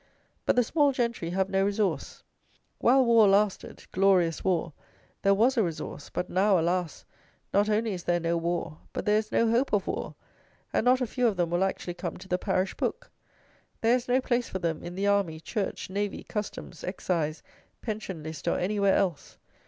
But 0.47 0.55
the 0.55 0.63
small 0.63 0.91
gentry 0.93 1.29
have 1.29 1.47
no 1.47 1.63
resource. 1.63 2.23
While 2.79 3.05
war 3.05 3.27
lasted, 3.27 3.85
"glorious 3.91 4.43
war," 4.43 4.73
there 5.21 5.35
was 5.35 5.57
a 5.57 5.63
resource; 5.63 6.09
but 6.09 6.27
now, 6.27 6.57
alas! 6.59 7.05
not 7.53 7.69
only 7.69 7.93
is 7.93 8.05
there 8.05 8.19
no 8.19 8.35
war, 8.35 8.79
but 8.93 9.05
there 9.05 9.19
is 9.19 9.31
no 9.31 9.47
hope 9.51 9.71
of 9.73 9.85
war; 9.85 10.15
and 10.73 10.85
not 10.85 11.01
a 11.01 11.05
few 11.05 11.27
of 11.27 11.37
them 11.37 11.51
will 11.51 11.63
actually 11.63 11.93
come 11.93 12.17
to 12.17 12.27
the 12.27 12.39
parish 12.39 12.73
book. 12.73 13.11
There 13.81 13.93
is 13.95 14.07
no 14.07 14.21
place 14.21 14.49
for 14.49 14.57
them 14.57 14.81
in 14.81 14.95
the 14.95 15.05
army, 15.05 15.39
church, 15.39 15.87
navy, 15.87 16.23
customs, 16.23 16.83
excise, 16.83 17.43
pension 17.83 18.23
list, 18.23 18.47
or 18.47 18.57
anywhere 18.57 18.95
else. 18.95 19.37